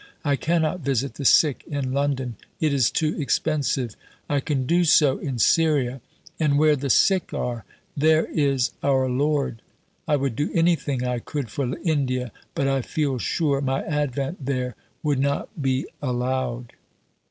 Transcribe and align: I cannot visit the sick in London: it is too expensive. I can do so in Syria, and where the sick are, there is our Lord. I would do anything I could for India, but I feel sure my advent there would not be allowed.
I 0.25 0.35
cannot 0.35 0.79
visit 0.79 1.13
the 1.13 1.25
sick 1.25 1.63
in 1.67 1.93
London: 1.93 2.35
it 2.59 2.73
is 2.73 2.89
too 2.89 3.15
expensive. 3.21 3.95
I 4.27 4.39
can 4.39 4.65
do 4.65 4.83
so 4.83 5.19
in 5.19 5.37
Syria, 5.37 6.01
and 6.39 6.57
where 6.57 6.75
the 6.75 6.89
sick 6.89 7.35
are, 7.35 7.65
there 7.95 8.25
is 8.25 8.71
our 8.81 9.07
Lord. 9.07 9.61
I 10.07 10.15
would 10.15 10.35
do 10.35 10.49
anything 10.55 11.03
I 11.03 11.19
could 11.19 11.51
for 11.51 11.77
India, 11.83 12.31
but 12.55 12.67
I 12.67 12.81
feel 12.81 13.19
sure 13.19 13.61
my 13.61 13.83
advent 13.83 14.43
there 14.43 14.75
would 15.03 15.19
not 15.19 15.49
be 15.61 15.85
allowed. 16.01 16.73